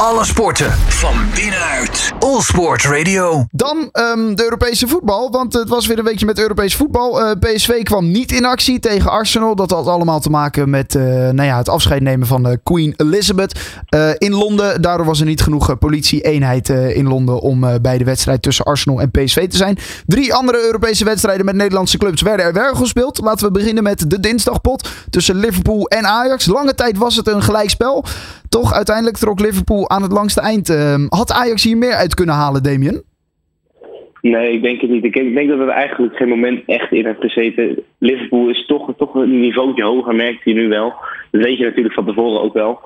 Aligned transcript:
Alle 0.00 0.24
sporten 0.24 0.72
van 0.72 1.14
binnenuit. 1.34 2.12
All 2.18 2.40
Sport 2.40 2.82
Radio. 2.82 3.46
Dan 3.50 3.88
ehm, 3.92 4.34
de 4.34 4.42
Europese 4.42 4.88
voetbal, 4.88 5.30
want 5.30 5.52
het 5.52 5.68
was 5.68 5.86
weer 5.86 5.98
een 5.98 6.04
weekje 6.04 6.26
met 6.26 6.38
Europees 6.38 6.74
voetbal. 6.74 7.22
Eh, 7.22 7.30
PSV 7.40 7.82
kwam 7.82 8.10
niet 8.10 8.32
in 8.32 8.44
actie 8.44 8.80
tegen 8.80 9.10
Arsenal. 9.10 9.54
Dat 9.54 9.70
had 9.70 9.86
allemaal 9.86 10.20
te 10.20 10.30
maken 10.30 10.70
met 10.70 10.94
eh, 10.94 11.02
nou 11.02 11.42
ja, 11.42 11.56
het 11.56 11.68
afscheid 11.68 12.02
nemen 12.02 12.26
van 12.26 12.46
uh, 12.46 12.52
Queen 12.62 12.94
Elizabeth 12.96 13.60
in 14.18 14.32
Londen. 14.32 14.82
Daardoor 14.82 15.06
was 15.06 15.20
er 15.20 15.26
niet 15.26 15.42
genoeg 15.42 15.78
politie-eenheid 15.78 16.68
in 16.68 17.08
Londen 17.08 17.40
om 17.40 17.80
bij 17.82 17.98
de 17.98 18.04
wedstrijd 18.04 18.42
tussen 18.42 18.64
Arsenal 18.64 19.00
en 19.00 19.10
PSV 19.10 19.48
te 19.48 19.56
zijn. 19.56 19.78
Drie 20.06 20.34
andere 20.34 20.64
Europese 20.64 21.04
wedstrijden 21.04 21.44
met 21.44 21.54
Nederlandse 21.54 21.98
clubs 21.98 22.22
werden 22.22 22.46
er 22.46 22.52
wel 22.52 22.74
gespeeld. 22.74 23.20
Laten 23.20 23.46
we 23.46 23.52
beginnen 23.52 23.82
met 23.82 24.10
de 24.10 24.20
dinsdagpot 24.20 24.88
tussen 25.10 25.36
Liverpool 25.36 25.86
en 25.86 26.06
Ajax. 26.06 26.46
Lange 26.46 26.74
tijd 26.74 26.98
was 26.98 27.16
het 27.16 27.26
een 27.26 27.42
gelijkspel. 27.42 28.04
Toch, 28.48 28.72
uiteindelijk 28.72 29.16
trok 29.16 29.40
Liverpool 29.40 29.90
aan 29.90 30.02
het 30.02 30.12
langste 30.12 30.40
eind. 30.40 30.68
Ehm, 30.68 31.06
had 31.08 31.32
Ajax 31.32 31.64
hier 31.64 31.76
meer 31.76 31.94
uit 31.94 32.14
kunnen 32.14 32.34
halen, 32.34 32.62
Damien? 32.62 33.02
Nee, 34.20 34.52
ik 34.52 34.62
denk 34.62 34.80
het 34.80 34.90
niet. 34.90 35.04
Ik 35.04 35.34
denk 35.34 35.48
dat 35.48 35.58
er 35.58 35.68
eigenlijk 35.68 36.16
geen 36.16 36.28
moment 36.28 36.62
echt 36.66 36.92
in 36.92 37.06
heeft 37.06 37.20
gezeten. 37.20 37.82
Liverpool 37.98 38.48
is 38.48 38.66
toch, 38.66 38.92
toch 38.96 39.14
een 39.14 39.40
niveautje 39.40 39.84
hoger, 39.84 40.14
merkt 40.14 40.44
je 40.44 40.54
nu 40.54 40.68
wel. 40.68 40.94
Dat 41.30 41.42
weet 41.42 41.58
je 41.58 41.64
natuurlijk 41.64 41.94
van 41.94 42.06
tevoren 42.06 42.40
ook 42.40 42.54
wel. 42.54 42.80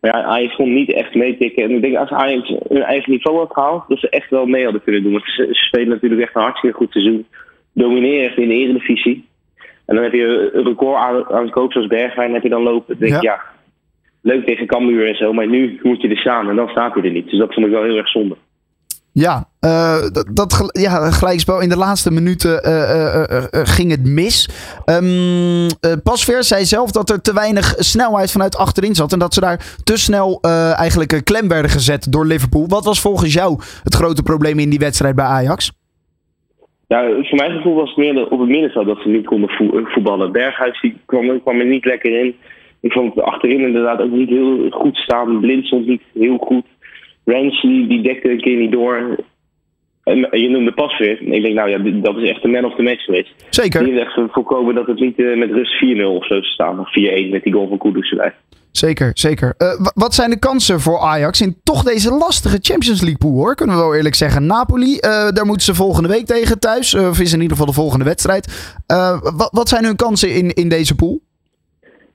Maar 0.00 0.16
ja, 0.16 0.22
Ajax 0.22 0.54
kon 0.54 0.74
niet 0.74 0.92
echt 0.92 1.14
meetikken. 1.14 1.64
En 1.64 1.70
ik 1.70 1.82
denk 1.82 1.96
als 1.96 2.10
Ajax 2.10 2.54
hun 2.68 2.82
eigen 2.82 3.10
niveau 3.10 3.38
had 3.38 3.52
gehaald, 3.52 3.84
dat 3.88 3.98
ze 3.98 4.08
echt 4.08 4.30
wel 4.30 4.46
mee 4.46 4.64
hadden 4.64 4.82
kunnen 4.82 5.02
doen. 5.02 5.12
Want 5.12 5.24
ze, 5.26 5.48
spelen 5.50 5.88
natuurlijk 5.88 6.22
echt 6.22 6.34
een 6.34 6.42
hartstikke 6.42 6.76
goed 6.76 6.92
seizoen. 6.92 7.26
Domineren 7.72 8.36
in 8.36 8.48
de 8.48 8.54
eredivisie. 8.54 9.26
En 9.86 9.94
dan 9.94 10.04
heb 10.04 10.12
je 10.12 10.50
een 10.52 10.64
record 10.64 10.96
aan, 10.96 11.30
aan 11.30 11.50
coach 11.50 11.72
zoals 11.72 11.86
Bergwijn 11.86 12.32
heb 12.32 12.42
je 12.42 12.48
dan 12.48 12.62
lopen. 12.62 12.98
Dan 12.98 13.08
denk 13.08 13.22
ja 13.22 13.40
leuk 14.22 14.46
tegen 14.46 14.66
Cambuur 14.66 15.08
en 15.08 15.16
zo. 15.16 15.32
Maar 15.32 15.48
nu 15.48 15.78
moet 15.82 16.02
je 16.02 16.08
er 16.08 16.16
staan 16.16 16.48
en 16.48 16.56
dan 16.56 16.68
staat 16.68 16.94
hij 16.94 17.02
er 17.02 17.10
niet. 17.10 17.30
Dus 17.30 17.38
dat 17.38 17.54
vond 17.54 17.66
ik 17.66 17.72
wel 17.72 17.82
heel 17.82 17.96
erg 17.96 18.08
zonde. 18.08 18.36
Ja, 19.12 19.48
uh, 19.60 20.00
dat, 20.12 20.28
dat 20.32 20.70
ja, 20.72 21.10
gelijkspel 21.10 21.60
in 21.60 21.68
de 21.68 21.76
laatste 21.76 22.10
minuten 22.10 22.66
uh, 22.66 23.24
uh, 23.30 23.44
ging 23.50 23.90
het 23.90 24.04
mis. 24.04 24.48
Um, 24.86 25.66
Pasveer 26.02 26.42
zei 26.42 26.64
zelf 26.64 26.90
dat 26.90 27.10
er 27.10 27.22
te 27.22 27.34
weinig 27.34 27.74
snelheid 27.76 28.32
vanuit 28.32 28.56
achterin 28.56 28.94
zat. 28.94 29.12
En 29.12 29.18
dat 29.18 29.34
ze 29.34 29.40
daar 29.40 29.76
te 29.84 29.98
snel 29.98 30.40
eigenlijk 30.76 31.20
klem 31.24 31.48
werden 31.48 31.70
gezet 31.70 32.12
door 32.12 32.26
Liverpool. 32.26 32.66
Wat 32.68 32.84
was 32.84 33.00
volgens 33.00 33.32
jou 33.32 33.58
het 33.82 33.94
grote 33.94 34.22
probleem 34.22 34.58
in 34.58 34.70
die 34.70 34.78
wedstrijd 34.78 35.14
bij 35.14 35.24
Ajax? 35.24 35.72
Ja, 36.86 37.02
voor 37.02 37.36
mijn 37.36 37.56
gevoel 37.56 37.74
was 37.74 37.88
het 37.88 37.96
meer 37.96 38.30
op 38.30 38.38
het 38.40 38.48
middenveld 38.48 38.86
dat 38.86 39.02
ze 39.02 39.08
niet 39.08 39.26
konden 39.26 39.50
voetballen. 39.84 40.32
Berghuis 40.32 40.80
die 40.80 41.00
kwam, 41.06 41.42
kwam 41.42 41.60
er 41.60 41.66
niet 41.66 41.84
lekker 41.84 42.20
in. 42.20 42.34
Ik 42.80 42.92
vond 42.92 43.14
het 43.14 43.24
achterin 43.24 43.60
inderdaad 43.60 44.00
ook 44.00 44.10
niet 44.10 44.28
heel 44.28 44.70
goed 44.70 44.96
staan. 44.96 45.40
Blind 45.40 45.66
stond 45.66 45.86
niet 45.86 46.02
heel 46.14 46.36
goed. 46.36 46.64
Ramsey 47.24 47.84
die 47.88 48.02
dekte 48.02 48.30
een 48.30 48.40
keer 48.40 48.56
niet 48.56 48.72
door. 48.72 49.16
En 50.04 50.40
je 50.40 50.48
noemde 50.48 50.72
pas 50.72 50.98
weer. 50.98 51.22
ik 51.22 51.42
denk, 51.42 51.54
nou 51.54 51.70
ja, 51.70 51.78
dat 52.00 52.16
is 52.16 52.30
echt 52.30 52.42
de 52.42 52.48
man 52.48 52.64
of 52.64 52.74
the 52.74 52.82
match 52.82 53.04
geweest. 53.04 53.34
Zeker. 53.50 53.84
Die 53.84 53.92
heeft 53.92 54.04
echt 54.04 54.32
voorkomen 54.32 54.74
dat 54.74 54.86
het 54.86 55.00
niet 55.00 55.18
uh, 55.18 55.38
met 55.38 55.50
rust 55.50 55.84
4-0 55.84 56.04
of 56.04 56.26
zo 56.26 56.40
staan. 56.40 56.80
Of 56.80 56.88
4-1 56.88 56.92
met 57.30 57.42
die 57.42 57.52
goal 57.52 57.68
van 57.68 57.78
Kudus 57.78 58.10
erbij. 58.10 58.34
Zeker, 58.70 59.10
zeker. 59.14 59.54
Uh, 59.58 59.86
wat 59.94 60.14
zijn 60.14 60.30
de 60.30 60.38
kansen 60.38 60.80
voor 60.80 60.98
Ajax 60.98 61.40
in 61.40 61.56
toch 61.62 61.82
deze 61.82 62.10
lastige 62.10 62.58
Champions 62.60 63.00
League 63.00 63.18
pool 63.18 63.32
hoor? 63.32 63.54
Kunnen 63.54 63.76
we 63.76 63.82
wel 63.82 63.94
eerlijk 63.94 64.14
zeggen. 64.14 64.46
Napoli, 64.46 64.92
uh, 64.92 65.28
daar 65.28 65.46
moeten 65.46 65.64
ze 65.64 65.74
volgende 65.74 66.08
week 66.08 66.26
tegen 66.26 66.58
thuis. 66.58 66.94
of 66.94 67.20
is 67.20 67.32
in 67.32 67.40
ieder 67.40 67.56
geval 67.56 67.72
de 67.72 67.80
volgende 67.80 68.04
wedstrijd. 68.04 68.74
wat, 69.36 69.48
wat 69.52 69.68
zijn 69.68 69.84
hun 69.84 69.96
kansen 69.96 70.34
in, 70.34 70.50
in 70.50 70.68
deze 70.68 70.94
pool? 70.94 71.20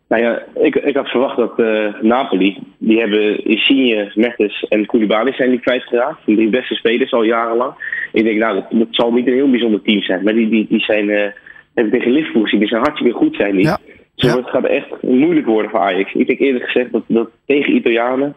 Nou 0.08 0.23
ja, 0.23 0.44
ik, 0.56 0.76
ik 0.76 0.96
had 0.96 1.09
verwacht 1.09 1.38
dat 1.38 1.59
uh, 1.59 1.94
Napoli, 2.02 2.58
die 2.78 3.00
hebben 3.00 3.46
Insigne, 3.46 4.12
Mertens 4.16 4.66
en 4.70 4.86
Koulibaly 4.86 5.34
zijn 5.34 5.50
die 5.50 5.60
kwijtgeraakt. 5.60 6.26
Die 6.26 6.36
drie 6.36 6.50
beste 6.50 6.76
spelers 6.76 7.14
al 7.14 7.23
jarenlang. 7.23 7.73
Ik 8.12 8.23
denk, 8.23 8.40
nou, 8.40 8.64
dat, 8.70 8.88
zal 8.90 9.12
niet 9.12 9.28
een 9.28 9.34
heel 9.34 9.50
bijzonder 9.50 9.82
team 9.82 10.02
zijn. 10.02 10.23
Maar 10.23 10.34
die, 10.34 10.50
die, 10.50 10.66
die 10.70 10.80
zijn, 10.80 11.10
uh, 11.10 11.28
hebben 11.73 11.94
tegen 11.94 12.12
Liverpool 12.12 12.42
gezien, 12.42 12.60
die 12.60 12.67
zijn 12.67 12.82
hartstikke 12.82 13.17
goed 13.17 13.36
zijn 13.36 13.55
die. 13.55 13.66
Ja. 13.66 13.80
Dus 14.16 14.33
het 14.33 14.50
gaat 14.50 14.66
echt 14.66 15.02
moeilijk 15.02 15.45
worden 15.45 15.72
voor 15.72 15.80
Ajax. 15.80 16.14
Ik 16.14 16.27
denk 16.27 16.39
eerlijk 16.39 16.66
gezegd 16.66 16.92
dat, 16.92 17.04
dat 17.08 17.30
tegen 17.45 17.76
Italianen, 17.76 18.36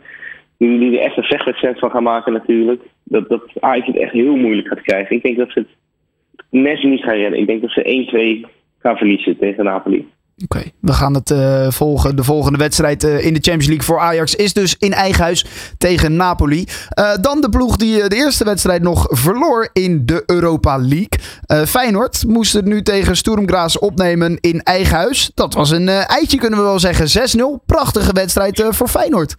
die, 0.59 0.79
die 0.79 0.99
er 0.99 1.05
echt 1.05 1.17
een 1.17 1.23
vechtwedstrijd 1.23 1.79
van 1.79 1.91
gaan 1.91 2.03
maken 2.03 2.33
natuurlijk, 2.33 2.83
dat, 3.05 3.29
dat 3.29 3.43
Ajax 3.61 3.87
het 3.87 3.97
echt 3.97 4.13
heel 4.13 4.37
moeilijk 4.37 4.69
gaat 4.69 4.83
krijgen. 4.83 5.17
Ik 5.17 5.23
denk 5.23 5.37
dat 5.37 5.51
ze 5.51 5.59
het 5.59 5.69
net 6.51 6.83
niet 6.83 7.03
gaan 7.03 7.17
redden. 7.17 7.39
Ik 7.39 7.47
denk 7.47 7.61
dat 7.61 7.71
ze 7.71 8.43
1-2 8.45 8.51
gaan 8.79 8.97
verliezen 8.97 9.39
tegen 9.39 9.65
Napoli. 9.65 10.07
Oké, 10.45 10.63
we 10.81 10.93
gaan 10.93 11.15
het 11.15 11.31
uh, 11.31 11.71
volgen. 11.71 12.17
De 12.17 12.23
volgende 12.23 12.59
wedstrijd 12.59 13.05
uh, 13.05 13.27
in 13.27 13.35
de 13.35 13.41
Champions 13.41 13.67
League 13.67 13.85
voor 13.85 13.99
Ajax 13.99 14.35
is 14.35 14.53
dus 14.53 14.77
in 14.79 14.93
eigen 14.93 15.23
huis 15.23 15.47
tegen 15.79 16.17
Napoli. 16.17 16.65
Uh, 16.99 17.15
dan 17.21 17.41
de 17.41 17.49
ploeg 17.49 17.77
die 17.77 18.09
de 18.09 18.17
eerste 18.17 18.45
wedstrijd 18.45 18.83
nog 18.83 19.07
verloor 19.09 19.69
in 19.73 20.03
de 20.07 20.23
Europa 20.27 20.79
League. 20.79 21.67
Feyenoord 21.67 22.25
moest 22.27 22.53
het 22.53 22.65
nu 22.65 22.83
tegen 22.83 23.17
Sturm 23.17 23.49
Graz 23.49 23.77
opnemen 23.77 24.39
in 24.41 24.61
eigen 24.61 24.97
huis. 24.97 25.31
Dat 25.35 25.55
was 25.55 25.71
een 25.71 25.89
eitje, 25.89 26.39
kunnen 26.39 26.59
we 26.59 26.65
wel 26.65 26.79
zeggen. 26.79 27.29
6-0. 27.61 27.65
Prachtige 27.67 28.13
wedstrijd 28.13 28.69
voor 28.71 28.89
Feyenoord. 28.89 29.37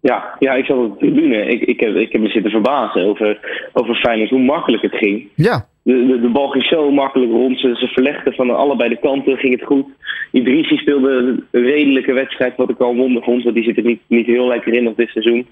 Ja, 0.00 0.36
ja, 0.38 0.52
ik 0.52 0.64
zat 0.64 0.76
op 0.76 0.92
de 0.92 0.98
tribune. 0.98 1.46
Ik, 1.46 1.60
ik, 1.60 1.80
heb, 1.80 1.94
ik 1.94 2.12
heb 2.12 2.20
me 2.20 2.28
zitten 2.28 2.50
verbazen 2.50 3.04
over, 3.04 3.38
over 3.72 3.94
Feyenoord, 3.94 4.30
hoe 4.30 4.44
makkelijk 4.44 4.82
het 4.82 4.94
ging. 4.94 5.28
Ja. 5.34 5.66
De, 5.86 6.20
de, 6.20 6.28
bal 6.28 6.48
ging 6.48 6.64
zo 6.64 6.90
makkelijk 6.90 7.30
rond. 7.30 7.60
Ze, 7.60 7.88
verlegden 7.92 8.34
van 8.34 8.50
allebei 8.50 8.88
de 8.88 8.96
kanten, 8.96 9.36
ging 9.36 9.52
het 9.58 9.66
goed. 9.66 9.86
Idrissi 10.32 10.76
speelde 10.76 11.10
een 11.10 11.46
redelijke 11.50 12.12
wedstrijd, 12.12 12.56
wat 12.56 12.70
ik 12.70 12.78
al 12.78 12.94
wonder 12.94 13.22
vond. 13.22 13.42
Want 13.42 13.54
die 13.54 13.64
zit 13.64 13.76
er 13.76 13.84
niet, 13.84 14.00
niet 14.06 14.26
heel 14.26 14.46
lekker 14.46 14.72
in 14.72 14.88
op 14.88 14.96
dit 14.96 15.08
seizoen. 15.08 15.46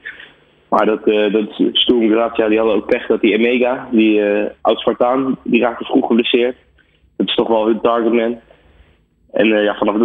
Maar 0.68 0.86
dat, 0.86 1.08
uh, 1.08 1.32
dat 1.32 1.62
Sturm 1.72 2.08
die 2.08 2.18
hadden 2.58 2.74
ook 2.74 2.86
pech 2.86 3.06
dat 3.06 3.20
die 3.20 3.32
Emega, 3.32 3.88
die 3.90 4.20
uh, 4.20 4.44
oud-Spartaan, 4.60 5.38
die 5.44 5.60
raakte 5.60 5.84
vroeg 5.84 6.06
geblesseerd. 6.06 6.56
Dat 7.16 7.28
is 7.28 7.34
toch 7.34 7.48
wel 7.48 7.66
hun 7.66 7.80
targetman. 7.80 8.38
En 9.32 9.46
uh, 9.46 9.64
ja, 9.64 9.74
vanaf 9.74 9.96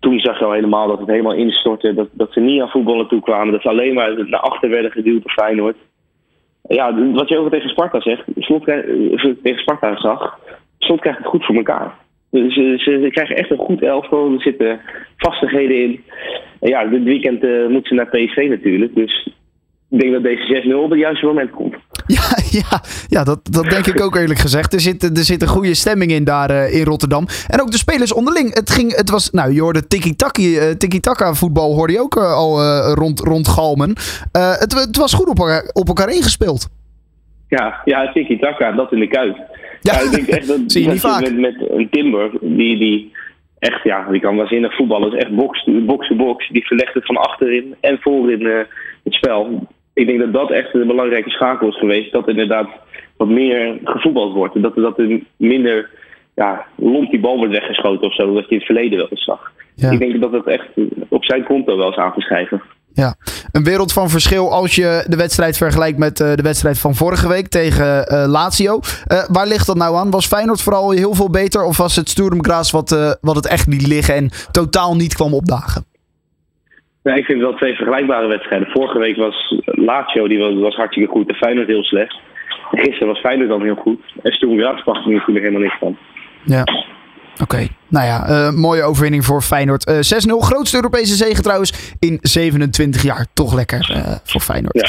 toen 0.00 0.18
zag 0.18 0.38
je 0.38 0.44
al 0.44 0.52
helemaal 0.52 0.88
dat 0.88 0.98
het 0.98 1.08
helemaal 1.08 1.34
instortte. 1.34 1.94
Dat, 1.94 2.08
dat 2.12 2.32
ze 2.32 2.40
niet 2.40 2.60
aan 2.60 2.68
voetballen 2.68 3.08
toe 3.08 3.20
kwamen. 3.20 3.52
Dat 3.52 3.62
ze 3.62 3.68
alleen 3.68 3.94
maar 3.94 4.28
naar 4.28 4.40
achter 4.40 4.70
werden 4.70 4.90
geduwd 4.90 5.22
door 5.22 5.32
Feyenoord. 5.32 5.76
Ja, 6.68 7.10
wat 7.12 7.28
je 7.28 7.38
ook 7.38 7.50
tegen 7.50 7.68
Sparta 7.68 8.00
zegt. 8.00 8.24
Slot 8.36 8.64
tegen 8.64 9.58
Sparta 9.58 9.96
zag. 9.96 10.38
Slot 10.78 11.00
krijgt 11.00 11.18
het 11.18 11.28
goed 11.28 11.44
voor 11.44 11.54
elkaar. 11.54 11.94
Dus 12.30 12.54
ze, 12.54 12.74
ze, 12.78 13.08
krijgen 13.10 13.36
echt 13.36 13.50
een 13.50 13.58
goed 13.58 13.82
elftal. 13.82 14.32
Er 14.32 14.40
zitten 14.40 14.80
vastigheden 15.16 15.82
in. 15.82 16.04
En 16.60 16.68
ja, 16.68 16.84
dit 16.84 17.02
weekend 17.02 17.44
uh, 17.44 17.66
moeten 17.68 17.88
ze 17.88 17.94
naar 17.94 18.08
PSV 18.08 18.46
natuurlijk. 18.48 18.94
Dus 18.94 19.28
ik 19.90 20.00
denk 20.00 20.12
dat 20.12 20.22
deze 20.22 20.62
6-0 20.68 20.74
op 20.74 20.90
het 20.90 20.98
juiste 20.98 21.26
moment 21.26 21.50
komt. 21.50 21.76
Ja, 22.16 22.36
ja, 22.50 22.82
ja 23.08 23.24
dat, 23.24 23.40
dat 23.42 23.64
denk 23.64 23.86
ik 23.86 24.00
ook 24.00 24.16
eerlijk 24.16 24.38
gezegd. 24.38 24.72
Er 24.72 24.80
zit, 24.80 25.02
er 25.02 25.24
zit 25.24 25.42
een 25.42 25.48
goede 25.48 25.74
stemming 25.74 26.10
in 26.10 26.24
daar 26.24 26.50
uh, 26.50 26.74
in 26.74 26.84
Rotterdam. 26.84 27.26
En 27.48 27.60
ook 27.60 27.70
de 27.70 27.78
spelers 27.78 28.12
onderling. 28.12 28.54
Het, 28.54 28.70
ging, 28.70 28.96
het 28.96 29.10
was, 29.10 29.30
nou, 29.30 29.52
je 29.52 29.60
hoorde 29.60 29.86
tiki-taka 29.86 30.76
tiki 30.76 31.00
voetbal 31.34 31.74
hoorde 31.74 31.92
je 31.92 32.00
ook 32.00 32.16
uh, 32.16 32.32
al 32.32 32.62
uh, 32.62 32.92
rond, 32.94 33.20
rondgalmen. 33.20 33.88
het, 34.32 34.72
het 34.72 34.96
was 34.96 35.14
goed 35.14 35.28
op 35.28 35.38
elkaar, 35.38 35.70
op 35.72 35.88
elkaar 35.88 36.08
ingespeeld. 36.08 36.68
Ja, 37.48 37.80
ja 37.84 38.12
tiki-taka, 38.12 38.72
dat 38.72 38.92
in 38.92 39.00
de 39.00 39.08
kuit. 39.08 39.36
Ja, 39.80 39.92
ja 39.92 40.00
ik 40.00 40.10
denk 40.10 40.26
echt 40.26 40.46
dat, 40.46 40.60
Zie 40.72 40.82
je 40.82 40.90
niet 40.90 41.00
vaak. 41.00 41.20
Met, 41.20 41.38
met 41.38 41.70
een 41.70 41.88
Timber, 41.90 42.30
die, 42.40 42.78
die 42.78 43.12
echt, 43.58 43.82
ja, 43.82 44.06
die 44.10 44.20
kan 44.20 44.36
waanzinnig 44.36 44.76
voetballen. 44.76 45.12
is 45.12 45.22
echt 45.22 45.34
box-to-box. 45.86 46.48
Die 46.48 46.66
verlegt 46.66 46.94
het 46.94 47.06
van 47.06 47.16
achterin 47.16 47.74
en 47.80 47.98
voorin 48.00 48.46
het 49.04 49.14
spel 49.14 49.66
ik 49.98 50.06
denk 50.06 50.18
dat 50.18 50.32
dat 50.32 50.50
echt 50.50 50.74
een 50.74 50.86
belangrijke 50.86 51.30
schakel 51.30 51.68
is 51.68 51.78
geweest. 51.78 52.12
Dat 52.12 52.28
inderdaad 52.28 52.68
wat 53.16 53.28
meer 53.28 53.78
gevoetbald 53.84 54.34
wordt. 54.34 54.62
Dat, 54.62 54.74
dat 54.74 54.98
er 54.98 55.20
minder 55.36 55.90
ja, 56.34 56.66
lomp 56.76 57.10
die 57.10 57.20
bal 57.20 57.36
wordt 57.36 57.52
weggeschoten 57.52 58.06
of 58.06 58.14
zo. 58.14 58.34
Dat 58.34 58.44
je 58.44 58.50
in 58.50 58.56
het 58.56 58.66
verleden 58.66 58.98
wel 58.98 59.08
eens 59.10 59.24
zag. 59.24 59.52
Ik 59.76 59.98
denk 59.98 60.20
dat 60.20 60.32
dat 60.32 60.46
echt 60.46 60.68
op 61.08 61.24
zijn 61.24 61.44
konto 61.44 61.76
wel 61.76 61.90
is 61.90 61.96
aangeschreven. 61.96 62.62
Ja, 62.92 63.14
een 63.52 63.64
wereld 63.64 63.92
van 63.92 64.10
verschil 64.10 64.52
als 64.52 64.74
je 64.74 65.04
de 65.06 65.16
wedstrijd 65.16 65.56
vergelijkt 65.56 65.98
met 65.98 66.20
uh, 66.20 66.34
de 66.34 66.42
wedstrijd 66.42 66.78
van 66.78 66.94
vorige 66.94 67.28
week 67.28 67.48
tegen 67.48 68.12
uh, 68.12 68.24
Lazio. 68.26 68.80
Uh, 69.12 69.24
waar 69.28 69.46
ligt 69.46 69.66
dat 69.66 69.76
nou 69.76 69.96
aan? 69.96 70.10
Was 70.10 70.26
Feyenoord 70.26 70.62
vooral 70.62 70.90
heel 70.90 71.14
veel 71.14 71.30
beter 71.30 71.64
of 71.64 71.76
was 71.76 71.96
het 71.96 72.08
Sturm 72.08 72.44
Graz 72.44 72.70
wat, 72.70 73.18
wat 73.20 73.36
het 73.36 73.46
echt 73.46 73.66
niet 73.66 73.86
liggen 73.86 74.14
en 74.14 74.30
totaal 74.50 74.96
niet 74.96 75.14
kwam 75.14 75.34
opdagen? 75.34 75.87
Ja, 77.08 77.14
ik 77.14 77.24
vind 77.24 77.40
wel 77.40 77.54
twee 77.54 77.74
vergelijkbare 77.74 78.26
wedstrijden. 78.26 78.68
Vorige 78.70 78.98
week 78.98 79.16
was 79.16 79.54
Lazio, 79.64 80.28
die 80.28 80.38
was, 80.38 80.54
was 80.54 80.76
hartstikke 80.76 81.10
goed 81.10 81.28
en 81.28 81.34
Feyenoord 81.34 81.66
heel 81.66 81.84
slecht. 81.84 82.20
En 82.70 82.78
gisteren 82.78 83.08
was 83.08 83.20
Feyenoord 83.20 83.48
dan 83.48 83.62
heel 83.62 83.74
goed. 83.74 84.00
En 84.22 84.32
Sturm 84.32 84.58
Graz 84.58 84.82
past 84.82 85.04
er 85.04 85.12
natuurlijk 85.12 85.38
helemaal 85.38 85.60
niks 85.60 85.78
van. 85.78 85.96
Ja. 86.44 86.64
Oké, 87.42 87.66
nou 87.88 88.06
ja, 88.06 88.28
uh, 88.28 88.50
mooie 88.52 88.82
overwinning 88.82 89.24
voor 89.24 89.42
Feyenoord. 89.42 89.88
Uh, 89.88 89.96
6-0, 89.96 90.00
grootste 90.38 90.76
Europese 90.76 91.14
zege 91.14 91.42
trouwens 91.42 91.94
in 91.98 92.18
27 92.22 93.02
jaar. 93.02 93.26
Toch 93.34 93.54
lekker 93.54 93.90
uh, 93.90 94.14
voor 94.24 94.40
Feyenoord. 94.40 94.74
Ja. 94.74 94.88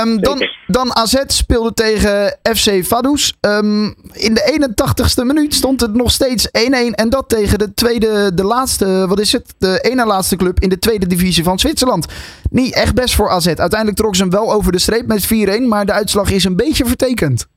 Um, 0.00 0.20
dan, 0.20 0.38
dan 0.66 0.96
AZ 0.96 1.22
speelde 1.26 1.72
tegen 1.74 2.38
FC 2.42 2.84
Vaduz. 2.84 3.32
Um, 3.40 3.84
in 4.12 4.34
de 4.34 4.68
81ste 4.68 5.26
minuut 5.26 5.54
stond 5.54 5.80
het 5.80 5.94
nog 5.94 6.10
steeds 6.10 6.48
1-1. 6.48 6.50
En 6.94 7.10
dat 7.10 7.28
tegen 7.28 7.58
de 7.58 7.74
tweede, 7.74 8.34
de 8.34 8.44
laatste, 8.44 9.06
wat 9.08 9.20
is 9.20 9.32
het? 9.32 9.54
De 9.58 9.78
ene 9.90 10.06
laatste 10.06 10.36
club 10.36 10.60
in 10.60 10.68
de 10.68 10.78
tweede 10.78 11.06
divisie 11.06 11.44
van 11.44 11.58
Zwitserland. 11.58 12.06
Niet 12.50 12.74
echt 12.74 12.94
best 12.94 13.14
voor 13.14 13.30
AZ. 13.30 13.46
Uiteindelijk 13.46 13.98
trok 13.98 14.14
ze 14.14 14.22
hem 14.22 14.30
wel 14.30 14.52
over 14.52 14.72
de 14.72 14.78
streep 14.78 15.06
met 15.06 15.60
4-1. 15.60 15.68
Maar 15.68 15.86
de 15.86 15.92
uitslag 15.92 16.30
is 16.30 16.44
een 16.44 16.56
beetje 16.56 16.84
vertekend. 16.84 17.50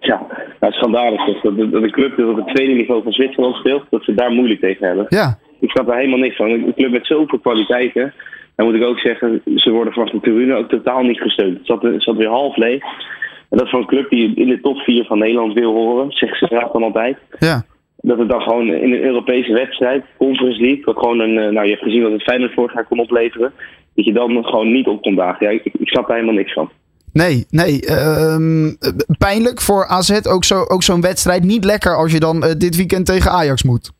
Ja, 0.00 0.16
nou, 0.16 0.32
het 0.60 0.70
is 0.70 0.76
schandalig 0.76 1.42
dat 1.42 1.56
de, 1.56 1.80
de 1.80 1.90
club 1.90 2.16
die 2.16 2.26
op 2.26 2.36
het 2.36 2.54
tweede 2.54 2.72
niveau 2.72 3.02
van 3.02 3.12
Zwitserland 3.12 3.56
speelt, 3.56 3.84
dat 3.90 4.04
ze 4.04 4.14
daar 4.14 4.30
moeilijk 4.30 4.60
tegen 4.60 4.86
hebben. 4.86 5.06
Ja. 5.08 5.38
Ik 5.60 5.70
snap 5.70 5.86
daar 5.86 5.96
helemaal 5.96 6.18
niks 6.18 6.36
van. 6.36 6.50
Een 6.50 6.74
club 6.76 6.90
met 6.90 7.06
zoveel 7.06 7.38
kwaliteiten. 7.38 8.14
Dan 8.56 8.66
moet 8.66 8.74
ik 8.74 8.82
ook 8.82 8.98
zeggen, 8.98 9.42
ze 9.54 9.70
worden 9.70 9.92
vanaf 9.92 10.10
de 10.10 10.20
tribune 10.20 10.54
ook 10.54 10.68
totaal 10.68 11.02
niet 11.02 11.20
gesteund. 11.20 11.56
Het 11.56 11.66
zat, 11.66 11.82
het 11.82 12.02
zat 12.02 12.16
weer 12.16 12.28
half 12.28 12.56
leeg. 12.56 12.82
En 13.50 13.58
dat 13.58 13.64
is 13.64 13.70
voor 13.70 13.80
een 13.80 13.86
club 13.86 14.10
die 14.10 14.34
in 14.34 14.48
de 14.48 14.60
top 14.60 14.76
4 14.76 15.04
van 15.04 15.18
Nederland 15.18 15.52
wil 15.52 15.72
horen, 15.72 16.10
zegt 16.10 16.38
ze 16.38 16.46
graag 16.46 16.70
dan 16.70 16.82
altijd. 16.82 17.16
Ja. 17.38 17.64
Dat 17.96 18.18
het 18.18 18.28
dan 18.28 18.40
gewoon 18.40 18.66
in 18.66 18.92
een 18.92 19.04
Europese 19.04 19.52
wedstrijd, 19.52 20.04
Conference 20.16 20.60
League, 20.60 20.84
wat 20.84 20.98
gewoon 20.98 21.20
een, 21.20 21.34
nou 21.34 21.64
je 21.64 21.70
hebt 21.70 21.82
gezien 21.82 22.02
wat 22.02 22.12
het 22.12 22.22
Feyenoord 22.22 22.54
vorig 22.54 22.74
jaar 22.74 22.86
kon 22.86 22.98
opleveren, 22.98 23.52
dat 23.94 24.04
je 24.04 24.12
dan 24.12 24.44
gewoon 24.44 24.72
niet 24.72 24.86
op 24.86 25.02
kon 25.02 25.14
dagen. 25.14 25.46
Ja, 25.46 25.52
ik, 25.52 25.64
ik 25.64 25.88
snap 25.88 26.06
daar 26.06 26.16
helemaal 26.16 26.38
niks 26.38 26.52
van. 26.52 26.70
Nee, 27.14 27.46
nee. 27.50 27.80
Uh, 27.82 28.36
pijnlijk 29.18 29.60
voor 29.60 29.86
AZ. 29.86 30.20
Ook, 30.26 30.44
zo, 30.44 30.64
ook 30.68 30.82
zo'n 30.82 31.00
wedstrijd. 31.00 31.44
Niet 31.44 31.64
lekker 31.64 31.96
als 31.96 32.12
je 32.12 32.20
dan 32.20 32.36
uh, 32.36 32.50
dit 32.58 32.76
weekend 32.76 33.06
tegen 33.06 33.30
Ajax 33.30 33.62
moet. 33.62 33.92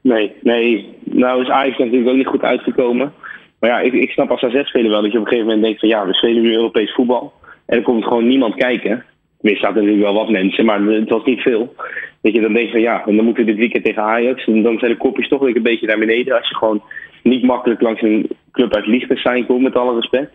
Nee, 0.00 0.32
nee. 0.42 0.96
Nou 1.04 1.42
is 1.42 1.48
Ajax 1.48 1.78
natuurlijk 1.78 2.10
ook 2.10 2.16
niet 2.16 2.26
goed 2.26 2.42
uitgekomen. 2.42 3.12
Maar 3.62 3.70
ja, 3.70 3.80
ik, 3.80 3.92
ik 3.92 4.10
snap 4.10 4.30
als 4.30 4.42
AZ-speler 4.42 4.90
wel 4.90 5.02
dat 5.02 5.12
je 5.12 5.18
op 5.18 5.24
een 5.24 5.30
gegeven 5.30 5.46
moment 5.46 5.64
denkt 5.64 5.80
van 5.80 5.88
ja, 5.88 6.06
we 6.06 6.14
spelen 6.14 6.42
nu 6.42 6.54
Europees 6.54 6.94
voetbal. 6.94 7.32
En 7.66 7.76
er 7.76 7.82
komt 7.82 8.04
gewoon 8.04 8.26
niemand 8.26 8.54
kijken. 8.54 9.04
Er 9.40 9.58
natuurlijk 9.62 10.00
wel 10.00 10.14
wat 10.14 10.30
mensen, 10.30 10.64
maar 10.64 10.80
het 10.80 11.08
was 11.08 11.24
niet 11.24 11.40
veel. 11.40 11.74
Dat 12.22 12.32
je 12.32 12.40
dan 12.40 12.52
denkt 12.52 12.70
van 12.70 12.80
ja, 12.80 13.06
en 13.06 13.16
dan 13.16 13.24
moeten 13.24 13.44
we 13.44 13.50
dit 13.50 13.60
weekend 13.60 13.84
tegen 13.84 14.02
Ajax. 14.02 14.46
En 14.46 14.62
dan 14.62 14.78
zijn 14.78 14.90
de 14.90 14.96
kopjes 14.96 15.28
toch 15.28 15.40
weer 15.40 15.56
een 15.56 15.62
beetje 15.62 15.86
naar 15.86 15.98
beneden. 15.98 16.36
Als 16.36 16.48
je 16.48 16.54
gewoon 16.54 16.82
niet 17.22 17.42
makkelijk 17.42 17.80
langs 17.80 18.02
een 18.02 18.28
club 18.52 18.74
uit 18.74 18.86
Liechtenstein 18.86 19.46
komt, 19.46 19.62
met 19.62 19.76
alle 19.76 19.94
respect 19.94 20.32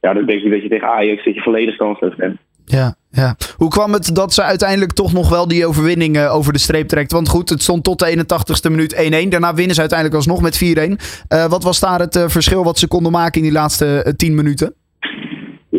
ja, 0.00 0.12
dan 0.12 0.26
denk 0.26 0.42
ik 0.42 0.50
dat 0.50 0.62
je 0.62 0.68
tegen 0.68 0.88
Ajax 0.88 1.24
dat 1.24 1.34
je 1.34 1.40
volledig 1.40 1.76
kansloos 1.76 2.14
bent. 2.14 2.38
Ja, 2.68 2.94
ja. 3.10 3.34
Hoe 3.56 3.68
kwam 3.68 3.92
het 3.92 4.14
dat 4.14 4.32
ze 4.32 4.42
uiteindelijk 4.42 4.92
toch 4.92 5.12
nog 5.12 5.28
wel 5.30 5.48
die 5.48 5.66
overwinning 5.66 6.16
uh, 6.16 6.34
over 6.34 6.52
de 6.52 6.58
streep 6.58 6.88
trekt? 6.88 7.12
Want 7.12 7.28
goed, 7.28 7.48
het 7.48 7.62
stond 7.62 7.84
tot 7.84 7.98
de 7.98 8.16
81ste 8.16 8.70
minuut 8.70 9.24
1-1. 9.26 9.28
Daarna 9.28 9.54
winnen 9.54 9.74
ze 9.74 9.80
uiteindelijk 9.80 10.18
alsnog 10.18 10.42
met 10.42 10.56
4-1. 10.64 10.90
Uh, 11.32 11.46
wat 11.46 11.62
was 11.62 11.80
daar 11.80 12.00
het 12.00 12.16
uh, 12.16 12.28
verschil 12.28 12.64
wat 12.64 12.78
ze 12.78 12.88
konden 12.88 13.12
maken 13.12 13.40
in 13.40 13.42
die 13.42 13.58
laatste 13.58 14.14
10 14.16 14.34
minuten? 14.34 14.74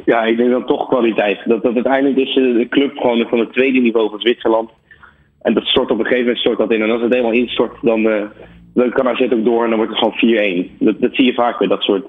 Ja, 0.06 0.24
ik 0.24 0.38
denk 0.38 0.52
dan 0.52 0.66
toch 0.66 0.88
kwaliteit. 0.88 1.40
Dat, 1.46 1.64
dat 1.64 1.74
uiteindelijk 1.74 2.18
is 2.18 2.34
de 2.34 2.68
club 2.70 2.98
gewoon 2.98 3.28
van 3.30 3.40
het 3.40 3.54
tweede 3.54 3.80
niveau 3.80 4.10
van 4.10 4.20
Zwitserland. 4.20 4.70
En 5.42 5.54
dat 5.54 5.64
stort 5.66 5.92
op 5.92 6.00
een 6.00 6.06
gegeven 6.06 6.24
moment 6.24 6.40
stort 6.40 6.58
dat 6.58 6.72
in. 6.72 6.82
En 6.82 6.92
als 6.92 7.02
het 7.02 7.14
helemaal 7.14 7.34
instort, 7.34 7.78
dan, 7.82 8.04
dan 8.74 8.90
kan 8.90 9.08
AZ 9.08 9.22
ook 9.22 9.46
door 9.46 9.64
en 9.64 9.70
dan 9.70 9.80
wordt 9.80 9.92
het 9.92 10.14
gewoon 10.20 10.68
4-1. 10.68 10.78
Dat, 10.80 11.02
dat 11.02 11.16
zie 11.16 11.26
je 11.26 11.34
vaak 11.34 11.58
bij 11.58 11.68
dat 11.68 11.82
soort 11.82 12.08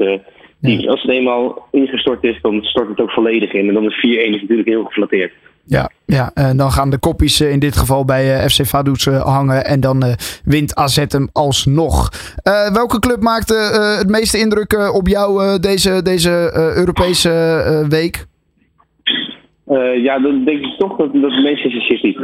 teams. 0.62 0.88
Als 0.88 1.02
het 1.02 1.10
eenmaal 1.10 1.68
ingestort 1.70 2.24
is, 2.24 2.38
dan 2.42 2.62
stort 2.62 2.88
het 2.88 3.00
ook 3.00 3.10
volledig 3.10 3.52
in. 3.52 3.68
En 3.68 3.74
dan 3.74 3.84
is 3.84 3.96
4-1 3.96 4.00
is 4.34 4.40
natuurlijk 4.40 4.68
heel 4.68 4.84
geflatteerd. 4.84 5.32
Ja, 5.64 5.90
ja, 6.06 6.30
en 6.34 6.56
dan 6.56 6.70
gaan 6.70 6.90
de 6.90 6.98
kopjes 6.98 7.40
in 7.40 7.58
dit 7.58 7.76
geval 7.76 8.04
bij 8.04 8.48
FC 8.48 8.66
Vaduz 8.66 9.06
hangen. 9.06 9.64
En 9.64 9.80
dan 9.80 10.02
wint 10.44 10.74
AZ 10.74 11.04
hem 11.08 11.28
alsnog. 11.32 12.10
Uh, 12.48 12.72
welke 12.72 12.98
club 12.98 13.20
maakte 13.20 13.54
uh, 13.54 13.98
het 13.98 14.08
meeste 14.08 14.38
indruk 14.38 14.92
op 14.94 15.08
jou 15.08 15.58
deze, 15.60 16.02
deze 16.02 16.50
Europese 16.76 17.30
week? 17.88 18.28
ja, 20.02 20.18
dan 20.18 20.44
denk 20.44 20.64
ik 20.64 20.78
toch 20.78 20.96
dat, 20.96 21.12
dat 21.12 21.30
Manchester 21.30 21.82
City. 21.82 22.16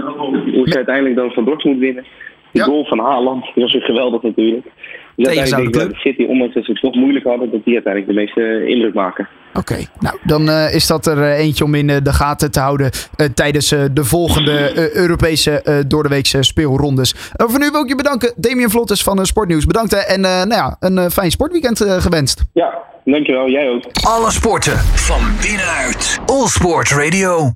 Hoe 0.55 0.69
ze 0.69 0.77
uiteindelijk 0.77 1.17
dan 1.17 1.31
van 1.31 1.45
Dortmund 1.45 1.79
winnen. 1.79 2.05
De 2.53 2.59
ja. 2.59 2.65
goal 2.65 2.85
van 2.85 2.99
Haaland, 2.99 3.45
was 3.55 3.73
weer 3.73 3.83
geweldig 3.83 4.23
natuurlijk. 4.23 4.67
Dus 5.17 5.27
uiteindelijk 5.27 5.73
denk 5.73 5.85
ik 5.85 5.91
dat 5.91 6.01
City, 6.01 6.25
ondanks 6.25 6.55
dat 6.55 6.65
ze 6.65 6.71
het 6.71 6.81
toch 6.81 6.95
moeilijk 6.95 7.25
hadden, 7.25 7.51
dat 7.51 7.65
die 7.65 7.75
uiteindelijk 7.75 8.13
de 8.13 8.21
meeste 8.21 8.67
indruk 8.67 8.95
maken. 8.95 9.29
Oké, 9.49 9.73
okay. 9.73 9.87
nou 10.01 10.19
dan 10.23 10.49
uh, 10.49 10.75
is 10.75 10.87
dat 10.87 11.07
er 11.07 11.33
eentje 11.33 11.65
om 11.65 11.75
in 11.75 11.89
uh, 11.89 11.97
de 12.03 12.13
gaten 12.13 12.51
te 12.51 12.61
houden 12.61 12.91
tijdens 13.35 13.69
de 13.69 14.05
volgende 14.05 14.73
Europese 14.95 15.85
doordeweekse 15.89 16.43
speelrondes. 16.43 17.15
voor 17.37 17.59
nu 17.59 17.71
wil 17.71 17.83
ik 17.83 17.89
je 17.89 17.97
bedanken, 17.97 18.33
Damien 18.37 18.71
Vlottes 18.71 19.03
van 19.03 19.27
Sportnieuws. 19.27 19.67
Bedankt 19.67 20.07
en 20.07 20.21
nou 20.21 20.49
ja, 20.49 20.77
een 20.81 21.11
fijn 21.11 21.31
sportweekend 21.31 21.81
gewenst. 21.81 22.45
Ja, 22.53 22.79
dankjewel. 23.05 23.49
Jij 23.49 23.69
ook. 23.69 23.83
Alle 24.03 24.31
sporten 24.31 24.79
van 24.79 25.21
binnenuit. 25.41 26.19
All 26.27 26.47
Sport 26.47 26.91
Radio. 26.91 27.53